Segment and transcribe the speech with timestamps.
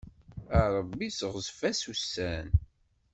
[0.57, 2.47] A Ṛebbi seɣzef-as ussan.